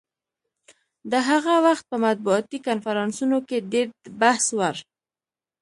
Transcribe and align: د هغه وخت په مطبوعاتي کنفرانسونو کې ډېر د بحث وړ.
د 1.11 1.13
هغه 1.29 1.55
وخت 1.65 1.83
په 1.91 1.97
مطبوعاتي 2.05 2.57
کنفرانسونو 2.67 3.37
کې 3.47 3.57
ډېر 3.71 3.87
د 4.03 4.05
بحث 4.21 4.45
وړ. 4.57 4.75